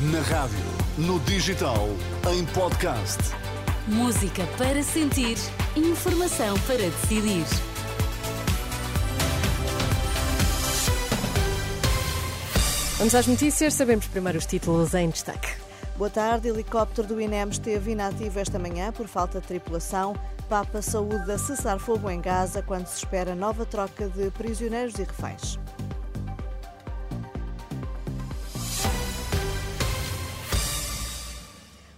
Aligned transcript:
Na 0.00 0.20
rádio, 0.22 0.56
no 0.96 1.20
digital, 1.20 1.86
em 2.32 2.46
podcast. 2.54 3.18
Música 3.86 4.46
para 4.56 4.82
sentir, 4.82 5.36
informação 5.76 6.58
para 6.60 6.78
decidir. 6.78 7.44
Vamos 12.96 13.14
às 13.14 13.26
notícias, 13.26 13.74
sabemos 13.74 14.06
primeiro 14.06 14.38
os 14.38 14.46
títulos 14.46 14.94
em 14.94 15.10
destaque. 15.10 15.50
Boa 15.98 16.08
tarde. 16.08 16.48
Helicóptero 16.48 17.06
do 17.06 17.20
INEM 17.20 17.50
esteve 17.50 17.92
inativo 17.92 18.38
esta 18.38 18.58
manhã 18.58 18.90
por 18.92 19.06
falta 19.06 19.38
de 19.38 19.46
tripulação. 19.46 20.16
Papa 20.48 20.80
saúde 20.80 21.30
a 21.30 21.36
cessar 21.36 21.78
fogo 21.78 22.08
em 22.08 22.22
Gaza 22.22 22.62
quando 22.62 22.86
se 22.86 22.96
espera 22.96 23.34
nova 23.34 23.66
troca 23.66 24.08
de 24.08 24.30
prisioneiros 24.30 24.98
e 24.98 25.02
reféns. 25.02 25.58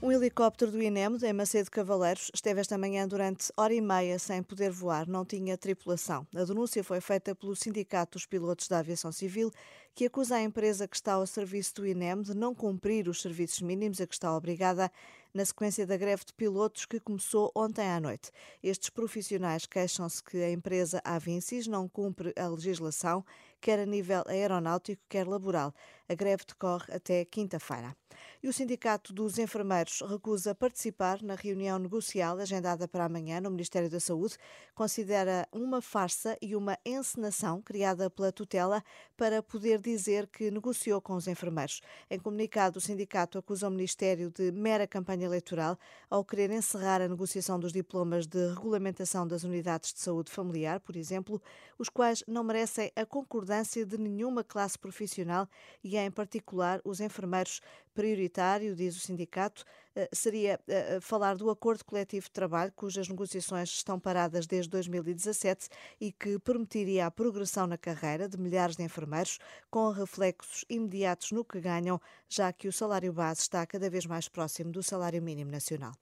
Um 0.00 0.12
helicóptero 0.12 0.70
do 0.70 0.80
INEM, 0.80 1.18
em 1.24 1.32
Macedo 1.32 1.72
Cavaleiros, 1.72 2.30
esteve 2.32 2.60
esta 2.60 2.78
manhã 2.78 3.06
durante 3.08 3.52
hora 3.56 3.74
e 3.74 3.80
meia 3.80 4.16
sem 4.16 4.40
poder 4.44 4.70
voar, 4.70 5.08
não 5.08 5.24
tinha 5.24 5.58
tripulação. 5.58 6.24
A 6.36 6.44
denúncia 6.44 6.84
foi 6.84 7.00
feita 7.00 7.34
pelo 7.34 7.56
Sindicato 7.56 8.16
dos 8.16 8.24
Pilotos 8.24 8.68
da 8.68 8.78
Aviação 8.78 9.10
Civil, 9.10 9.50
que 9.96 10.06
acusa 10.06 10.36
a 10.36 10.42
empresa 10.42 10.86
que 10.86 10.94
está 10.94 11.14
ao 11.14 11.26
serviço 11.26 11.74
do 11.74 11.86
INEM 11.86 12.22
de 12.22 12.32
não 12.32 12.54
cumprir 12.54 13.08
os 13.08 13.20
serviços 13.20 13.60
mínimos 13.60 14.00
a 14.00 14.06
que 14.06 14.14
está 14.14 14.32
obrigada 14.36 14.88
na 15.34 15.44
sequência 15.44 15.84
da 15.84 15.96
greve 15.96 16.24
de 16.24 16.32
pilotos 16.32 16.86
que 16.86 17.00
começou 17.00 17.50
ontem 17.52 17.88
à 17.90 17.98
noite. 17.98 18.30
Estes 18.62 18.90
profissionais 18.90 19.66
queixam-se 19.66 20.22
que 20.22 20.36
a 20.38 20.50
empresa 20.50 21.02
Avincis 21.04 21.66
não 21.66 21.88
cumpre 21.88 22.32
a 22.36 22.46
legislação, 22.46 23.24
quer 23.60 23.80
a 23.80 23.86
nível 23.86 24.22
aeronáutico, 24.28 25.02
quer 25.08 25.26
laboral. 25.26 25.74
A 26.08 26.14
greve 26.14 26.44
decorre 26.46 26.92
até 26.94 27.22
quinta-feira. 27.26 27.94
E 28.42 28.48
o 28.48 28.52
Sindicato 28.52 29.12
dos 29.12 29.38
Enfermeiros 29.38 30.00
recusa 30.00 30.54
participar 30.54 31.22
na 31.22 31.34
reunião 31.34 31.78
negocial 31.78 32.38
agendada 32.38 32.88
para 32.88 33.04
amanhã 33.04 33.40
no 33.40 33.50
Ministério 33.50 33.90
da 33.90 34.00
Saúde. 34.00 34.36
Considera 34.74 35.46
uma 35.52 35.82
farsa 35.82 36.38
e 36.40 36.56
uma 36.56 36.78
encenação 36.84 37.60
criada 37.60 38.08
pela 38.08 38.32
tutela 38.32 38.82
para 39.16 39.42
poder 39.42 39.80
dizer 39.80 40.28
que 40.28 40.50
negociou 40.50 41.00
com 41.00 41.14
os 41.14 41.28
enfermeiros. 41.28 41.80
Em 42.10 42.18
comunicado, 42.18 42.78
o 42.78 42.80
sindicato 42.80 43.38
acusa 43.38 43.68
o 43.68 43.70
Ministério 43.70 44.30
de 44.30 44.50
mera 44.50 44.86
campanha 44.86 45.26
eleitoral 45.26 45.78
ao 46.08 46.24
querer 46.24 46.50
encerrar 46.50 47.02
a 47.02 47.08
negociação 47.08 47.58
dos 47.58 47.72
diplomas 47.72 48.26
de 48.26 48.48
regulamentação 48.54 49.26
das 49.26 49.42
unidades 49.44 49.92
de 49.92 50.00
saúde 50.00 50.30
familiar, 50.30 50.80
por 50.80 50.96
exemplo, 50.96 51.42
os 51.78 51.88
quais 51.88 52.24
não 52.26 52.44
merecem 52.44 52.90
a 52.96 53.04
concordância 53.04 53.84
de 53.84 53.98
nenhuma 53.98 54.42
classe 54.42 54.78
profissional 54.78 55.48
e, 55.82 55.97
em 56.06 56.10
particular, 56.10 56.80
os 56.84 57.00
enfermeiros 57.00 57.60
prioritário, 57.94 58.76
diz 58.76 58.96
o 58.96 59.00
sindicato, 59.00 59.64
eh, 59.96 60.08
seria 60.12 60.60
eh, 60.68 60.98
falar 61.00 61.36
do 61.36 61.50
acordo 61.50 61.84
coletivo 61.84 62.26
de 62.26 62.30
trabalho, 62.30 62.72
cujas 62.76 63.08
negociações 63.08 63.68
estão 63.70 63.98
paradas 63.98 64.46
desde 64.46 64.70
2017 64.70 65.68
e 66.00 66.12
que 66.12 66.38
permitiria 66.38 67.06
a 67.06 67.10
progressão 67.10 67.66
na 67.66 67.76
carreira 67.76 68.28
de 68.28 68.38
milhares 68.38 68.76
de 68.76 68.84
enfermeiros, 68.84 69.38
com 69.70 69.90
reflexos 69.90 70.64
imediatos 70.68 71.32
no 71.32 71.44
que 71.44 71.60
ganham, 71.60 72.00
já 72.28 72.52
que 72.52 72.68
o 72.68 72.72
salário 72.72 73.12
base 73.12 73.40
está 73.40 73.66
cada 73.66 73.90
vez 73.90 74.06
mais 74.06 74.28
próximo 74.28 74.70
do 74.70 74.82
salário 74.82 75.20
mínimo 75.20 75.50
nacional. 75.50 75.92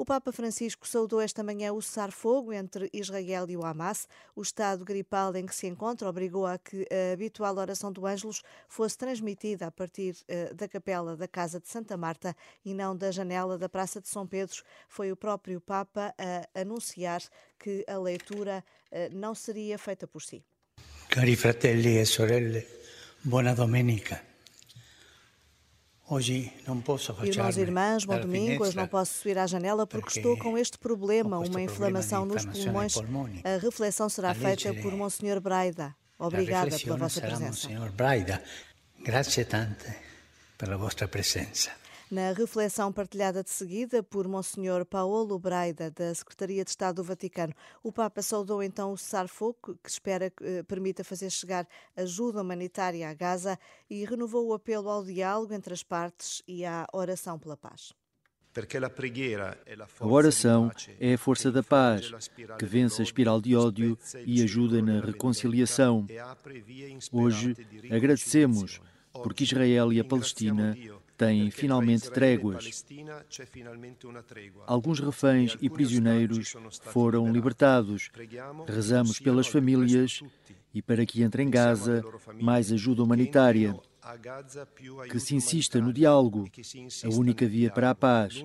O 0.00 0.04
Papa 0.04 0.30
Francisco 0.30 0.86
saudou 0.86 1.20
esta 1.20 1.42
manhã 1.42 1.72
o 1.72 1.82
cessar-fogo 1.82 2.52
entre 2.52 2.88
Israel 2.92 3.46
e 3.48 3.56
o 3.56 3.66
Hamas. 3.66 4.06
O 4.36 4.42
estado 4.42 4.84
gripal 4.84 5.34
em 5.34 5.44
que 5.44 5.52
se 5.52 5.66
encontra 5.66 6.08
obrigou 6.08 6.46
a 6.46 6.56
que 6.56 6.86
a 6.88 7.14
habitual 7.14 7.56
oração 7.56 7.90
do 7.90 8.06
Ângelus 8.06 8.44
fosse 8.68 8.96
transmitida 8.96 9.66
a 9.66 9.72
partir 9.72 10.14
uh, 10.14 10.54
da 10.54 10.68
capela 10.68 11.16
da 11.16 11.26
Casa 11.26 11.58
de 11.58 11.68
Santa 11.68 11.96
Marta 11.96 12.32
e 12.64 12.72
não 12.74 12.96
da 12.96 13.10
janela 13.10 13.58
da 13.58 13.68
Praça 13.68 14.00
de 14.00 14.08
São 14.08 14.24
Pedro. 14.24 14.62
Foi 14.88 15.10
o 15.10 15.16
próprio 15.16 15.60
Papa 15.60 16.14
a 16.16 16.60
anunciar 16.60 17.20
que 17.58 17.84
a 17.88 17.98
leitura 17.98 18.64
uh, 18.92 19.12
não 19.12 19.34
seria 19.34 19.76
feita 19.80 20.06
por 20.06 20.22
si. 20.22 20.44
Cari 21.08 21.34
fratelli 21.34 21.98
e 21.98 22.06
sorelle, 22.06 22.64
buona 23.24 23.52
domenica. 23.52 24.27
Irmãos 27.22 27.56
e 27.58 27.60
irmãs, 27.60 28.04
bom 28.06 28.18
domingo. 28.18 28.64
Hoje 28.64 28.74
não 28.74 28.86
posso 28.86 29.12
subir 29.18 29.36
à 29.36 29.46
janela 29.46 29.86
porque 29.86 30.18
estou 30.18 30.38
com 30.38 30.56
este 30.56 30.78
problema, 30.78 31.38
uma 31.38 31.60
inflamação 31.60 32.24
nos 32.24 32.46
pulmões. 32.46 32.94
A 33.44 33.58
reflexão 33.58 34.08
será 34.08 34.34
feita 34.34 34.72
por 34.74 34.92
Monsenhor 34.94 35.38
Braida. 35.38 35.94
Obrigada 36.18 36.78
pela 36.78 36.96
vossa 36.96 37.20
presença. 37.20 37.68
Monsenhor 37.68 37.92
Braida, 37.92 38.42
grazie 39.04 39.44
tante 39.44 39.84
pela 40.56 40.78
vossa 40.78 41.06
presença. 41.06 41.70
Na 42.10 42.32
reflexão 42.32 42.90
partilhada 42.90 43.42
de 43.42 43.50
seguida 43.50 44.02
por 44.02 44.26
Monsenhor 44.26 44.86
Paolo 44.86 45.38
Braida, 45.38 45.90
da 45.90 46.14
Secretaria 46.14 46.64
de 46.64 46.70
Estado 46.70 46.96
do 46.96 47.04
Vaticano, 47.04 47.52
o 47.82 47.92
Papa 47.92 48.22
saudou 48.22 48.62
então 48.62 48.92
o 48.92 48.96
cessar-fogo, 48.96 49.78
que 49.84 49.90
espera 49.90 50.30
que 50.30 50.42
eh, 50.42 50.62
permita 50.62 51.04
fazer 51.04 51.28
chegar 51.28 51.68
ajuda 51.94 52.40
humanitária 52.40 53.10
a 53.10 53.12
Gaza 53.12 53.58
e 53.90 54.06
renovou 54.06 54.46
o 54.46 54.54
apelo 54.54 54.88
ao 54.88 55.04
diálogo 55.04 55.52
entre 55.52 55.74
as 55.74 55.82
partes 55.82 56.42
e 56.48 56.64
à 56.64 56.86
oração 56.94 57.38
pela 57.38 57.58
paz. 57.58 57.92
A 60.00 60.06
oração 60.06 60.72
é 60.98 61.12
a 61.12 61.18
força 61.18 61.52
da 61.52 61.62
paz, 61.62 62.10
que 62.58 62.64
vence 62.64 63.02
a 63.02 63.04
espiral 63.04 63.38
de 63.38 63.54
ódio 63.54 63.98
e 64.24 64.42
ajuda 64.42 64.80
na 64.80 65.02
reconciliação. 65.02 66.06
Hoje 67.12 67.54
agradecemos 67.90 68.80
porque 69.12 69.44
Israel 69.44 69.92
e 69.92 70.00
a 70.00 70.04
Palestina 70.04 70.74
têm 71.18 71.50
finalmente 71.50 72.08
tréguas. 72.10 72.84
Alguns 74.66 75.00
reféns 75.00 75.56
e 75.60 75.68
prisioneiros 75.68 76.54
foram 76.84 77.30
libertados. 77.30 78.10
Rezamos 78.66 79.18
pelas 79.18 79.48
famílias 79.48 80.22
e 80.72 80.80
para 80.80 81.04
que 81.04 81.22
entre 81.22 81.42
em 81.42 81.50
Gaza 81.50 82.04
mais 82.40 82.72
ajuda 82.72 83.02
humanitária. 83.02 83.74
Que 85.10 85.20
se 85.20 85.34
insista 85.34 85.80
no 85.80 85.92
diálogo, 85.92 86.48
a 87.04 87.08
única 87.08 87.46
via 87.46 87.70
para 87.70 87.90
a 87.90 87.94
paz. 87.94 88.42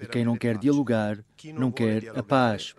E 0.00 0.06
quem 0.06 0.24
não 0.24 0.38
quer 0.38 0.56
dialogar, 0.56 1.22
não 1.52 1.70
quer 1.70 2.16
a 2.16 2.22
paz. 2.22 2.74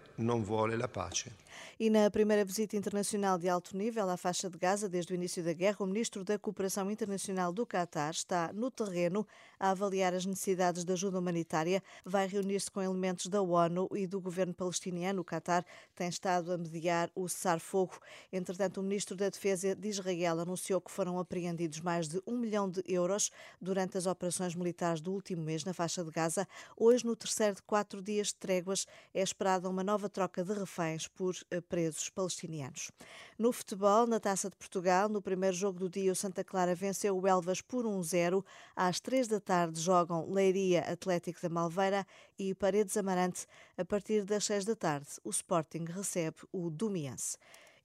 E 1.79 1.89
na 1.89 2.09
primeira 2.09 2.43
visita 2.43 2.75
internacional 2.75 3.37
de 3.37 3.47
alto 3.47 3.75
nível 3.75 4.09
à 4.09 4.17
faixa 4.17 4.49
de 4.49 4.57
Gaza 4.57 4.89
desde 4.89 5.13
o 5.13 5.15
início 5.15 5.43
da 5.43 5.53
guerra, 5.53 5.77
o 5.79 5.85
ministro 5.85 6.23
da 6.23 6.39
Cooperação 6.39 6.89
Internacional 6.89 7.53
do 7.53 7.65
Qatar 7.65 8.11
está 8.11 8.51
no 8.53 8.71
terreno 8.71 9.27
a 9.59 9.71
avaliar 9.71 10.13
as 10.13 10.25
necessidades 10.25 10.83
de 10.83 10.93
ajuda 10.93 11.19
humanitária. 11.19 11.81
Vai 12.05 12.27
reunir-se 12.27 12.69
com 12.69 12.81
elementos 12.81 13.27
da 13.27 13.41
ONU 13.41 13.87
e 13.95 14.07
do 14.07 14.19
governo 14.19 14.53
palestiniano. 14.53 15.21
O 15.21 15.25
Qatar 15.25 15.65
tem 15.95 16.07
estado 16.07 16.51
a 16.51 16.57
mediar 16.57 17.11
o 17.15 17.27
cessar-fogo. 17.27 17.99
Entretanto, 18.31 18.79
o 18.79 18.83
ministro 18.83 19.15
da 19.15 19.29
Defesa 19.29 19.75
de 19.75 19.87
Israel 19.87 20.39
anunciou 20.39 20.81
que 20.81 20.91
foram 20.91 21.19
apreendidos 21.19 21.79
mais 21.81 22.07
de 22.07 22.21
um 22.25 22.37
milhão 22.37 22.69
de 22.69 22.83
euros 22.87 23.31
durante 23.61 23.97
as 23.97 24.05
operações 24.05 24.55
militares 24.55 25.01
do 25.01 25.11
último 25.11 25.43
mês 25.43 25.63
na 25.63 25.73
faixa 25.73 26.03
de 26.03 26.11
Gaza. 26.11 26.47
Hoje, 26.75 27.05
no 27.05 27.15
terceiro 27.15 27.55
de 27.55 27.61
quatro 27.61 28.01
dias 28.01 28.27
de 28.27 28.35
tréguas, 28.35 28.85
é 29.13 29.21
esperada 29.21 29.69
uma 29.69 29.83
nova 29.83 30.09
troca 30.09 30.43
de 30.43 30.53
reféns 30.53 31.07
por 31.07 31.35
presos 31.67 32.09
palestinianos. 32.09 32.91
No 33.37 33.51
futebol, 33.51 34.07
na 34.07 34.19
Taça 34.19 34.49
de 34.49 34.55
Portugal, 34.55 35.09
no 35.09 35.21
primeiro 35.21 35.55
jogo 35.55 35.79
do 35.79 35.89
dia, 35.89 36.11
o 36.11 36.15
Santa 36.15 36.43
Clara 36.43 36.75
venceu 36.75 37.17
o 37.17 37.27
Elvas 37.27 37.61
por 37.61 37.85
1-0. 37.85 38.43
Às 38.75 38.99
três 38.99 39.27
da 39.27 39.39
tarde 39.39 39.79
jogam 39.79 40.31
Leiria 40.31 40.81
Atlético 40.81 41.41
da 41.41 41.49
Malveira 41.49 42.05
e 42.37 42.53
Paredes 42.53 42.97
Amarante. 42.97 43.45
A 43.77 43.85
partir 43.85 44.23
das 44.25 44.45
seis 44.45 44.65
da 44.65 44.75
tarde, 44.75 45.07
o 45.23 45.29
Sporting 45.29 45.85
recebe 45.85 46.37
o 46.51 46.69
Domiense. 46.69 47.37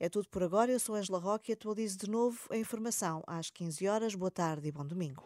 É 0.03 0.09
tudo 0.09 0.29
por 0.29 0.43
agora. 0.43 0.73
Eu 0.73 0.81
sou 0.81 0.97
Angela 0.97 1.21
Roque 1.21 1.53
e 1.53 1.55
atualizo 1.55 1.97
de 1.97 2.11
novo 2.11 2.39
a 2.51 2.57
informação 2.57 3.23
às 3.25 3.51
15 3.51 3.87
horas. 3.87 4.15
Boa 4.17 4.33
tarde 4.33 4.67
e 4.67 4.73
bom 4.73 4.85
domingo. 4.85 5.23